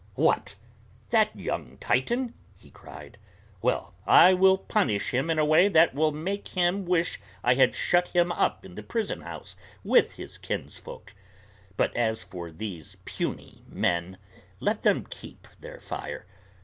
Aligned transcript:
"What! 0.15 0.55
that 1.11 1.35
young 1.39 1.77
Titan!" 1.77 2.33
he 2.57 2.71
cried. 2.71 3.19
"Well, 3.61 3.93
I 4.07 4.33
will 4.33 4.57
punish 4.57 5.11
him 5.11 5.29
in 5.29 5.37
a 5.37 5.45
way 5.45 5.67
that 5.67 5.93
will 5.93 6.11
make 6.11 6.47
him 6.47 6.85
wish 6.85 7.19
I 7.43 7.53
had 7.53 7.75
shut 7.75 8.07
him 8.07 8.31
up 8.31 8.65
in 8.65 8.73
the 8.73 8.81
prison 8.81 9.21
house 9.21 9.55
with 9.83 10.13
his 10.13 10.39
kinsfolk. 10.39 11.13
But 11.77 11.95
as 11.95 12.23
for 12.23 12.49
those 12.49 12.97
puny 13.05 13.63
men, 13.69 14.17
let 14.59 14.81
them 14.81 15.05
keep 15.07 15.47
their 15.59 15.79
fire. 15.79 16.25